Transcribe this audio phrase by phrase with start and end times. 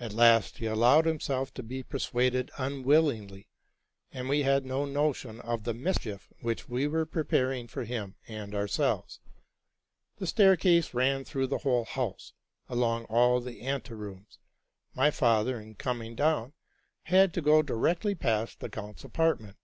[0.00, 3.50] At last he allowed himself to he persuaded unwillingly,
[4.10, 8.54] and we had no notion of the mischief which we were preparing for him and
[8.54, 9.20] ourselves.
[10.16, 12.32] The stair case ran through the whole house,
[12.70, 14.38] along all the ante rooms.
[14.94, 16.54] My father, in coming down,
[17.02, 19.58] had to go directly past the count's apartment.